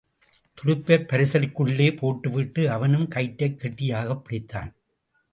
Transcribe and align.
துடுப்பைப் 0.53 1.05
பரிசலுக்குள்ளே 1.11 1.97
போட்டுவிட்டு 1.97 2.71
அவனும் 2.71 3.07
கயிற்றைக் 3.07 3.59
கெட்டியாகப் 3.59 4.23
பிடித்தான். 4.29 4.73